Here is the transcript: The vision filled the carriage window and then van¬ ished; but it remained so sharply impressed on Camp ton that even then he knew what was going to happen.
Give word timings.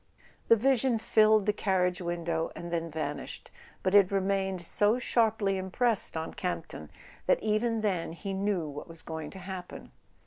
The 0.47 0.55
vision 0.55 0.97
filled 0.97 1.45
the 1.45 1.53
carriage 1.53 2.01
window 2.01 2.51
and 2.55 2.71
then 2.73 2.89
van¬ 2.89 3.17
ished; 3.21 3.49
but 3.83 3.93
it 3.93 4.11
remained 4.11 4.59
so 4.63 4.97
sharply 4.97 5.57
impressed 5.59 6.17
on 6.17 6.33
Camp 6.33 6.65
ton 6.69 6.89
that 7.27 7.37
even 7.43 7.81
then 7.81 8.13
he 8.13 8.33
knew 8.33 8.67
what 8.67 8.87
was 8.87 9.03
going 9.03 9.29
to 9.29 9.37
happen. 9.37 9.91